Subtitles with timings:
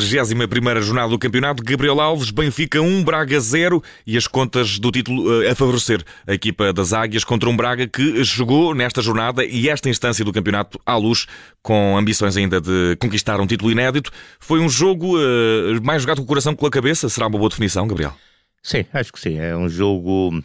[0.00, 1.62] 31ª jornada do campeonato.
[1.62, 6.34] Gabriel Alves, Benfica 1, Braga 0 e as contas do título eh, a favorecer a
[6.34, 10.80] equipa das Águias contra um Braga que chegou nesta jornada e esta instância do campeonato
[10.84, 11.26] à luz
[11.62, 14.10] com ambições ainda de conquistar um título inédito.
[14.38, 17.08] Foi um jogo uh, mais jogado com o coração que com a cabeça?
[17.08, 18.14] Será uma boa definição, Gabriel?
[18.62, 19.38] Sim, acho que sim.
[19.38, 20.42] É um jogo...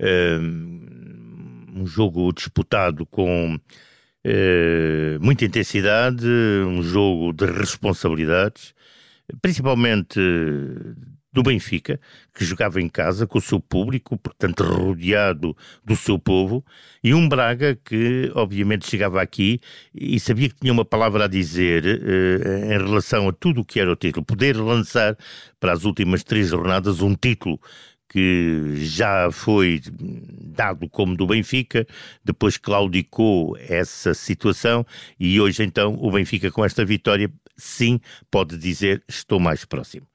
[0.00, 0.94] Uh,
[1.76, 3.58] um jogo disputado com
[4.26, 8.74] eh, muita intensidade, um jogo de responsabilidades,
[9.40, 10.20] principalmente
[11.34, 12.00] do Benfica,
[12.32, 16.64] que jogava em casa com o seu público, portanto rodeado do seu povo,
[17.02, 19.60] e um Braga que obviamente chegava aqui
[19.92, 23.80] e sabia que tinha uma palavra a dizer eh, em relação a tudo o que
[23.80, 25.18] era o título, poder lançar
[25.58, 27.58] para as últimas três jornadas um título
[28.08, 29.82] que já foi
[30.54, 31.84] dado como do Benfica,
[32.24, 34.86] depois claudicou essa situação
[35.18, 40.06] e hoje então o Benfica com esta vitória sim pode dizer estou mais próximo.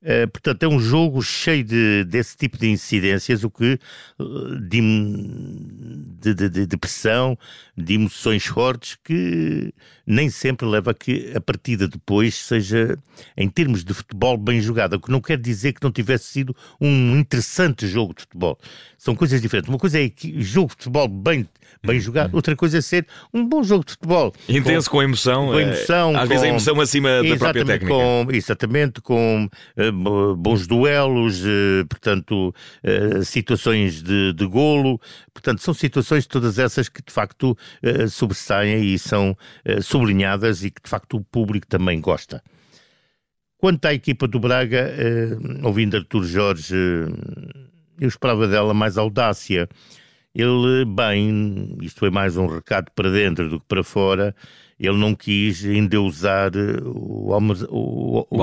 [0.00, 3.80] Uh, portanto, é um jogo cheio de, desse tipo de incidências, o que
[4.18, 4.80] uh, de,
[6.34, 7.36] de, de, de, pressão,
[7.76, 9.74] de emoções fortes, que
[10.06, 12.96] nem sempre leva a que a partida depois seja,
[13.36, 14.96] em termos de futebol, bem jogada.
[14.96, 18.56] O que não quer dizer que não tivesse sido um interessante jogo de futebol.
[18.96, 19.68] São coisas diferentes.
[19.68, 21.48] Uma coisa é que jogo de futebol bem
[21.82, 22.02] bem uhum.
[22.02, 22.34] jogado.
[22.34, 24.32] Outra coisa é ser um bom jogo de futebol.
[24.48, 25.46] Intenso, com, com emoção.
[25.48, 26.16] Com emoção.
[26.16, 27.94] Às com, vezes a emoção acima da própria técnica.
[27.94, 35.00] Com, exatamente, com uh, bons duelos, uh, portanto, uh, situações de, de golo.
[35.32, 37.56] Portanto, são situações todas essas que de facto
[38.10, 39.36] sobressaem e são
[39.80, 42.42] sublinhadas e que de facto o público também gosta.
[43.56, 44.90] Quanto à equipa do Braga,
[45.62, 46.74] ouvindo Artur Jorge,
[48.00, 49.68] eu esperava dela mais audácia
[50.34, 54.34] ele, bem, isto foi mais um recado para dentro do que para fora,
[54.78, 56.52] ele não quis endeusar
[56.84, 58.42] o, Almos, o, o,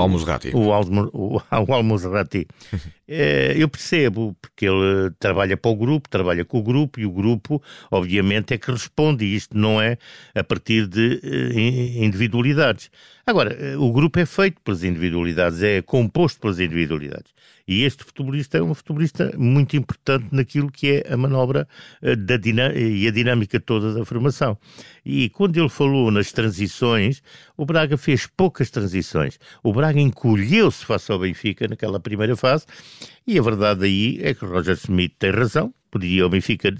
[0.54, 0.70] O,
[1.12, 2.46] o, o Almozrati.
[2.72, 7.10] é, eu percebo, porque ele trabalha para o grupo, trabalha com o grupo, e o
[7.10, 9.96] grupo, obviamente, é que responde, isto não é
[10.34, 11.58] a partir de uh,
[12.04, 12.90] individualidades.
[13.28, 17.34] Agora, eh, o grupo é feito pelas individualidades, é composto pelas individualidades.
[17.66, 21.66] E este futebolista é um futebolista muito importante naquilo que é a manobra
[22.00, 22.36] da
[22.76, 24.56] e a dinâmica toda da formação.
[25.04, 27.20] E quando ele falou nas transições,
[27.56, 29.40] o Braga fez poucas transições.
[29.64, 32.66] O Braga encolheu-se face ao Benfica naquela primeira fase,
[33.26, 36.72] e a verdade aí é que Roger Smith tem razão, podia o Benfica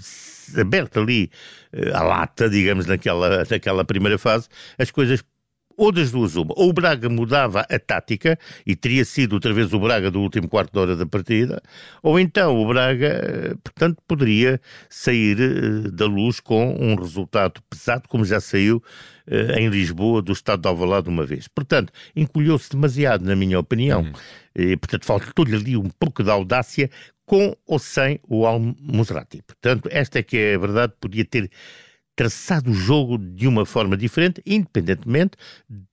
[0.59, 1.29] aberto ali
[1.73, 5.23] uh, a lata, digamos, naquela, naquela primeira fase, as coisas
[5.77, 6.53] ou das duas uma.
[6.57, 10.49] Ou o Braga mudava a tática e teria sido outra vez o Braga do último
[10.49, 11.61] quarto de hora da partida,
[12.01, 18.25] ou então o Braga, portanto, poderia sair eh, da luz com um resultado pesado, como
[18.25, 19.16] já saiu eh,
[19.57, 21.47] em Lisboa do estado de Alvalade uma vez.
[21.47, 24.01] Portanto, encolheu-se demasiado, na minha opinião.
[24.01, 24.13] Uhum.
[24.55, 26.89] E, portanto, faltou-lhe ali um pouco de audácia
[27.25, 29.41] com ou sem o Al-Musrati.
[29.41, 31.51] Portanto, esta é que é a verdade, podia ter
[32.15, 35.37] traçado o jogo de uma forma diferente, independentemente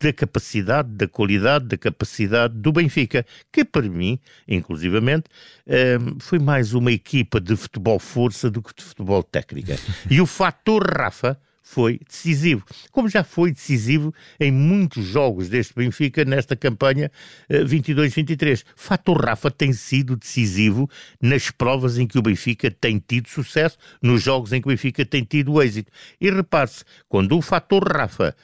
[0.01, 4.19] da capacidade, da qualidade, da capacidade do Benfica, que para mim,
[4.49, 5.25] inclusivamente,
[5.67, 9.77] ehm, foi mais uma equipa de futebol força do que de futebol técnica.
[10.11, 16.23] E o fator Rafa foi decisivo, como já foi decisivo em muitos jogos deste Benfica
[16.23, 17.11] nesta campanha
[17.51, 18.61] 22-23.
[18.61, 20.89] Eh, Fator Rafa tem sido decisivo
[21.21, 25.07] nas provas em que o Benfica tem tido sucesso, nos jogos em que o Benfica
[25.07, 25.91] tem tido êxito.
[26.21, 28.37] E repare-se, quando o fator Rafa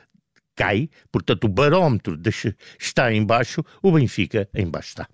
[0.56, 2.18] cai, portanto o barómetro
[2.78, 5.08] está em baixo, o Benfica em baixo está.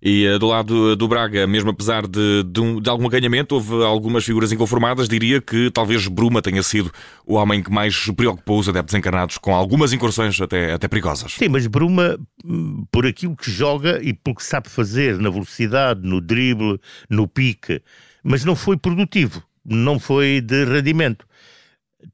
[0.00, 3.82] E uh, do lado do Braga, mesmo apesar de, de, um, de, algum aganhamento, houve
[3.82, 5.08] algumas figuras inconformadas.
[5.08, 6.92] Diria que talvez Bruma tenha sido
[7.26, 11.32] o homem que mais preocupou os adeptos encarnados com algumas incursões até, até perigosas.
[11.32, 16.00] Sim, mas Bruma, hum, por aquilo que joga e pelo que sabe fazer na velocidade,
[16.02, 17.82] no drible, no pique,
[18.22, 21.26] mas não foi produtivo, não foi de rendimento.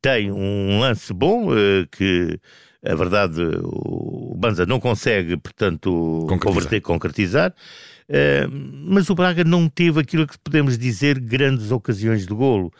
[0.00, 2.40] Tem um lance bom uh, que
[2.86, 3.40] a verdade,
[4.34, 6.80] o Banza não consegue, portanto, concretizar.
[6.82, 7.54] Concretizar.
[8.08, 8.50] Uh,
[8.88, 12.72] mas o Braga não teve aquilo que podemos dizer grandes ocasiões de golo.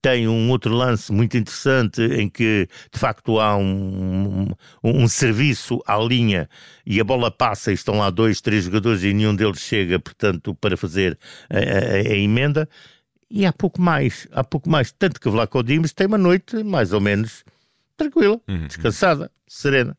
[0.00, 4.48] Tem um outro lance muito interessante em que, de facto, há um,
[4.82, 6.48] um, um serviço à linha
[6.86, 10.54] e a bola passa e estão lá dois, três jogadores e nenhum deles chega, portanto,
[10.54, 11.18] para fazer
[11.50, 12.66] a, a, a emenda.
[13.30, 14.90] E há pouco mais, há pouco mais.
[14.90, 17.44] Tanto que Vlaco Dimos tem uma noite mais ou menos
[17.94, 18.66] tranquila, uhum.
[18.66, 19.94] descansada, serena.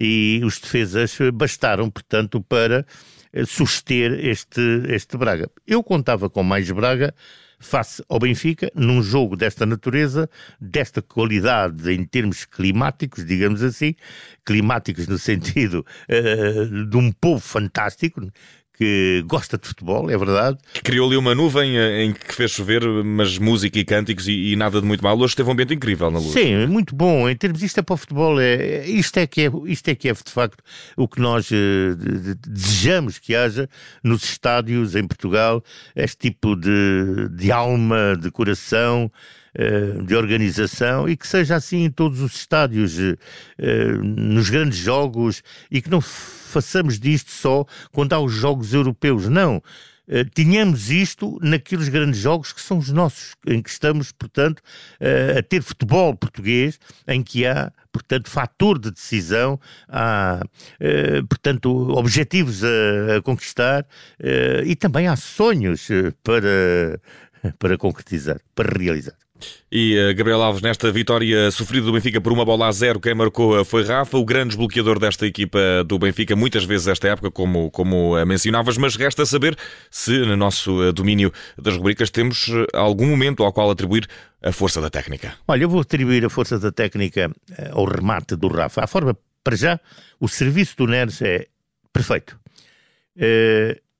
[0.00, 2.86] E os defesas bastaram, portanto, para
[3.32, 5.50] eh, suster este, este Braga.
[5.66, 7.14] Eu contava com mais Braga
[7.60, 13.94] face ao Benfica, num jogo desta natureza, desta qualidade em termos climáticos, digamos assim,
[14.44, 18.20] climáticos no sentido uh, de um povo fantástico,
[18.80, 20.56] que gosta de futebol, é verdade.
[20.82, 24.56] Criou ali uma nuvem eh, em que fez chover, mas música e cânticos e, e,
[24.56, 25.18] nada de muito mal.
[25.18, 26.32] Hoje teve um ambiente incrível na luz.
[26.32, 27.28] Sim, muito bom.
[27.28, 30.08] Em termos, isto é para o futebol, é, isto, é que é, isto é que
[30.08, 30.64] é de facto
[30.96, 33.68] o que nós de, desejamos que haja
[34.02, 35.62] nos estádios em Portugal,
[35.94, 39.12] este tipo de, de alma, de coração.
[39.52, 42.96] Uh, de organização e que seja assim em todos os estádios,
[44.00, 46.00] nos grandes jogos e que não
[46.50, 49.28] façamos disto só quando há os jogos europeus.
[49.28, 49.62] Não.
[50.10, 55.38] Uh, tínhamos isto naqueles grandes jogos que são os nossos, em que estamos, portanto, uh,
[55.38, 62.64] a ter futebol português, em que há, portanto, fator de decisão, há, uh, portanto, objetivos
[62.64, 63.86] a, a conquistar
[64.64, 65.86] e também há sonhos
[66.24, 67.00] para,
[67.60, 69.14] para concretizar, para realizar.
[69.70, 73.14] E uh, Gabriel Alves, nesta vitória sofrida do Benfica por uma bola a zero, quem
[73.14, 77.70] marcou foi Rafa, o grande desbloqueador desta equipa do Benfica, muitas vezes esta época, como,
[77.70, 79.56] como mencionavas, mas resta saber
[79.90, 84.06] se no nosso eh, domínio das rubricas temos eh, algum momento ao qual atribuir
[84.42, 85.34] a força da técnica.
[85.46, 87.30] Olha, eu vou atribuir a força da técnica
[87.72, 88.82] ao remate do Rafa.
[88.82, 89.80] A forma, para já,
[90.18, 91.46] o serviço do Neres é
[91.92, 92.38] perfeito.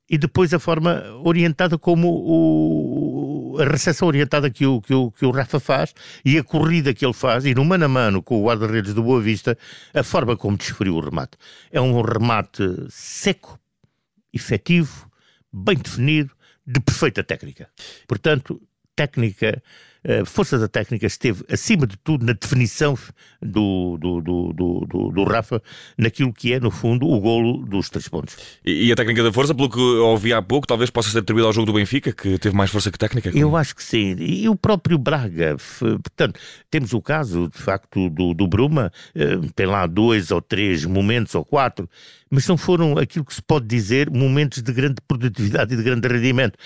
[0.09, 3.10] E depois a forma orientada como o,
[3.59, 5.93] a recepção orientada que o, que, o, que o Rafa faz
[6.23, 9.03] e a corrida que ele faz, e no mano a mano com o guarda-redes do
[9.03, 9.57] Boa Vista,
[9.93, 11.37] a forma como desferiu o remate.
[11.71, 13.59] É um remate seco,
[14.33, 15.09] efetivo,
[15.51, 16.31] bem definido,
[16.65, 17.69] de perfeita técnica.
[18.07, 18.61] Portanto,
[18.95, 19.61] técnica
[20.03, 22.97] a força da técnica esteve, acima de tudo, na definição
[23.41, 25.61] do, do, do, do, do Rafa,
[25.97, 28.35] naquilo que é, no fundo, o golo dos três pontos.
[28.65, 31.47] E, e, a técnica da força, pelo que ouvi há pouco, talvez possa ser atribuída
[31.47, 33.31] ao jogo do Benfica, que teve mais força que técnica?
[33.33, 34.15] Eu acho que sim.
[34.19, 35.55] E o próprio Braga.
[35.79, 36.39] Portanto,
[36.69, 41.35] temos o caso, de facto, do, do Bruma, eh, tem lá dois ou três momentos,
[41.35, 41.89] ou quatro,
[42.29, 46.07] mas não foram aquilo que se pode dizer momentos de grande produtividade e de grande
[46.07, 46.57] rendimento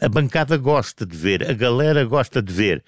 [0.00, 2.82] a bancada gosta de ver, a galera gosta de ver.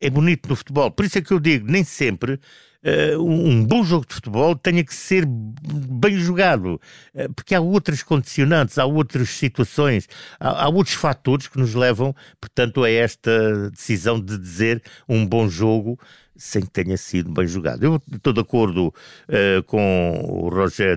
[0.00, 0.90] É bonito no futebol.
[0.90, 4.84] Por isso é que eu digo, nem sempre uh, um bom jogo de futebol tenha
[4.84, 6.80] que ser bem jogado,
[7.14, 10.08] uh, porque há outras condicionantes, há outras situações,
[10.38, 15.48] há, há, outros fatores que nos levam, portanto, a esta decisão de dizer um bom
[15.48, 15.98] jogo
[16.36, 17.82] sem que tenha sido bem jogado.
[17.82, 20.96] Eu estou de acordo uh, com o Roger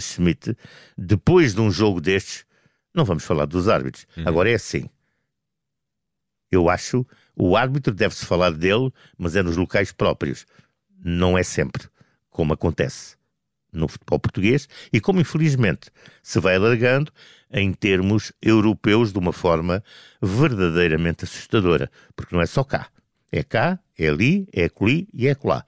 [0.00, 0.56] Schmidt.
[0.96, 2.46] Depois de um jogo destes,
[2.94, 4.06] não vamos falar dos árbitros.
[4.16, 4.24] Uhum.
[4.26, 4.88] Agora é assim
[6.50, 7.06] eu acho,
[7.36, 10.46] o árbitro deve-se falar dele, mas é nos locais próprios.
[11.02, 11.86] Não é sempre,
[12.30, 13.16] como acontece
[13.72, 15.90] no futebol português e como infelizmente
[16.22, 17.12] se vai alargando
[17.50, 19.82] em termos europeus de uma forma
[20.20, 22.88] verdadeiramente assustadora, porque não é só cá.
[23.30, 25.64] É cá, é ali, é acolhi e é acolá.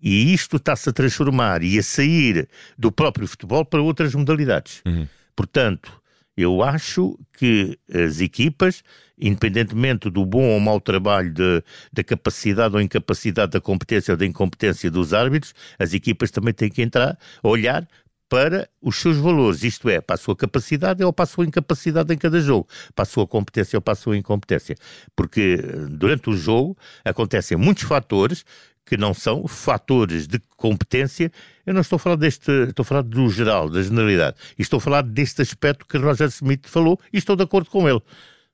[0.00, 4.82] E isto está-se a transformar e a sair do próprio futebol para outras modalidades.
[4.84, 5.08] Uhum.
[5.34, 6.00] Portanto,
[6.36, 8.82] eu acho que as equipas,
[9.18, 11.62] independentemente do bom ou mau trabalho de,
[11.92, 16.70] da capacidade ou incapacidade da competência ou da incompetência dos árbitros, as equipas também têm
[16.70, 17.88] que entrar, olhar
[18.28, 22.12] para os seus valores, isto é, para a sua capacidade ou para a sua incapacidade
[22.12, 24.76] em cada jogo, para a sua competência ou para a sua incompetência.
[25.14, 25.56] Porque
[25.88, 28.44] durante o jogo acontecem muitos fatores
[28.86, 31.30] que não são fatores de competência.
[31.66, 34.36] Eu não estou a falar deste, estou a falar do geral, da generalidade.
[34.56, 38.00] Estou a falar deste aspecto que Roger Smith falou e estou de acordo com ele.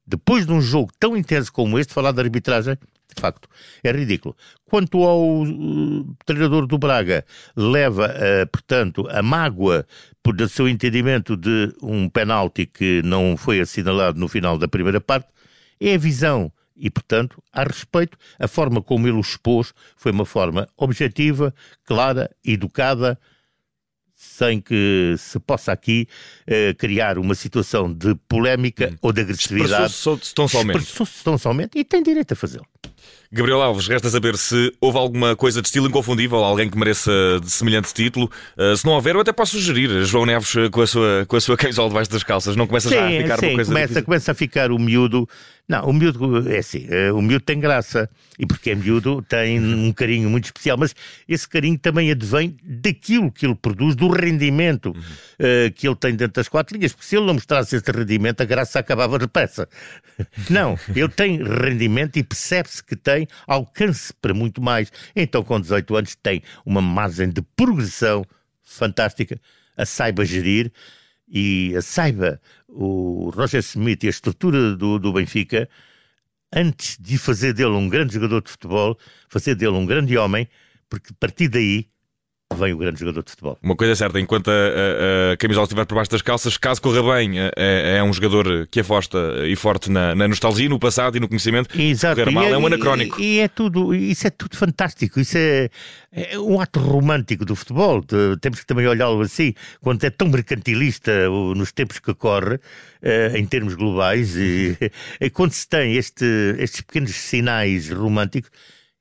[0.07, 2.77] Depois de um jogo tão intenso como este, falar da arbitragem,
[3.15, 3.47] de facto,
[3.85, 4.35] é ridículo.
[4.65, 7.25] Quanto ao uh, treinador do Braga,
[7.55, 9.87] leva, uh, portanto, a mágoa
[10.23, 15.01] por do seu entendimento de um penalti que não foi assinalado no final da primeira
[15.01, 15.29] parte,
[15.79, 16.51] é a visão
[16.83, 22.29] e, portanto, a respeito, a forma como ele o expôs foi uma forma objetiva, clara,
[22.45, 23.17] educada,
[24.17, 26.09] sem que se possa aqui
[26.47, 28.97] eh, criar uma situação de polémica hum.
[29.03, 29.73] ou de agressividade.
[29.73, 30.79] Expressou-se tão somente.
[30.79, 32.67] Expressou-se tão somente e tem direito a fazê-lo.
[33.33, 37.11] Gabriel Alves, resta saber se houve alguma coisa de estilo inconfundível, alguém que mereça
[37.43, 38.31] de semelhante título.
[38.57, 41.37] Uh, se não houver, eu até posso sugerir João Neves eh, com a sua, com
[41.37, 42.55] a sua camisola debaixo das calças.
[42.57, 45.27] Não começa sim, já a ficar sim, uma coisa começa, começa a ficar o miúdo
[45.73, 48.07] não, o miúdo, é assim, eh, o miúdo tem graça,
[48.39, 50.95] e porque é miúdo tem um carinho muito especial, mas
[51.27, 55.01] esse carinho também advém daquilo que ele produz, do rendimento uhum.
[55.01, 58.43] uh, que ele tem dentro das quatro linhas, porque se ele não mostrasse esse rendimento,
[58.43, 59.67] a graça acabava de peça.
[60.51, 64.93] Não, ele tem rendimento e percebe-se que tem alcance para muito mais.
[65.17, 68.27] Então, com 18 anos, tem uma margem de progressão
[68.63, 69.41] fantástica,
[69.75, 70.71] a saiba gerir
[71.33, 75.69] E saiba o Roger Smith e a estrutura do, do Benfica,
[76.53, 78.99] antes de fazer dele um grande jogador de futebol,
[79.29, 80.47] fazer dele um grande homem,
[80.91, 81.89] porque a partir daí
[82.55, 83.59] vem o grande jogador de futebol.
[83.63, 86.81] Uma coisa é certa, enquanto a, a, a camisola estiver por baixo das calças, caso
[86.81, 91.17] corra bem, é, é um jogador que aposta e forte na, na, nostalgia, no passado
[91.17, 91.79] e no conhecimento.
[91.79, 92.17] Exato.
[92.17, 93.21] Correr mal é, é um anacrónico.
[93.21, 95.21] E, e, é tudo, isso é tudo fantástico.
[95.21, 95.69] Isso é,
[96.13, 98.03] é um ato romântico do futebol.
[98.41, 102.59] Temos que também olhá-lo assim, quando é tão mercantilista nos tempos que corre,
[103.03, 104.77] eh, em termos globais, e,
[105.21, 106.25] e quando se tem este,
[106.59, 108.51] estes pequenos sinais românticos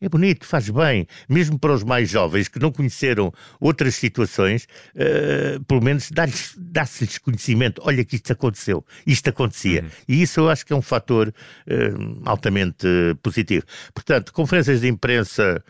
[0.01, 5.63] é bonito, faz bem, mesmo para os mais jovens que não conheceram outras situações, uh,
[5.65, 7.81] pelo menos dá-se-lhes conhecimento.
[7.85, 9.83] Olha que isto aconteceu, isto acontecia.
[9.83, 9.89] Uhum.
[10.07, 13.63] E isso eu acho que é um fator uh, altamente uh, positivo.
[13.93, 15.63] Portanto, conferências de imprensa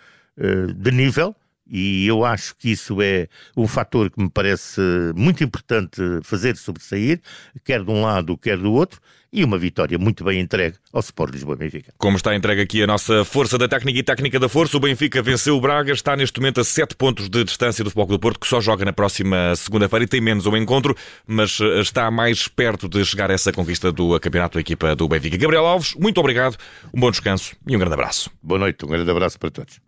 [0.77, 1.35] de nível,
[1.71, 4.81] e eu acho que isso é um fator que me parece
[5.15, 7.21] muito importante fazer sobressair,
[7.63, 8.99] quer de um lado, quer do outro,
[9.33, 11.93] e uma vitória muito bem entregue ao Sport Lisboa Benfica.
[11.97, 15.21] Como está entregue aqui a nossa força da técnica e técnica da força, o Benfica
[15.21, 18.39] venceu o Braga, está neste momento a 7 pontos de distância do Futebol do Porto,
[18.39, 22.49] que só joga na próxima segunda-feira e tem menos um encontro, mas eh, está mais
[22.49, 25.37] perto de chegar a essa conquista do campeonato da equipa do Benfica.
[25.37, 26.57] Gabriel Alves, muito obrigado,
[26.93, 28.29] um bom descanso e um grande abraço.
[28.43, 29.79] Boa noite, um grande abraço para todos.